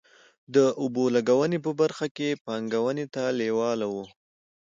د 0.55 0.57
اوبو 0.81 1.03
لګونې 1.15 1.57
په 1.65 1.71
برخه 1.81 2.07
کې 2.17 2.39
پانګونې 2.45 3.05
ته 3.13 3.23
لېواله 3.39 3.85
وو. 3.93 4.05